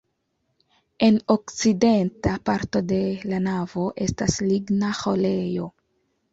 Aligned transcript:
En 1.07 1.19
okcidenta 1.33 2.33
parto 2.49 2.83
de 2.95 2.99
la 3.35 3.43
navo 3.51 3.87
estas 4.09 4.41
ligna 4.51 4.93
ĥorejo. 5.05 5.73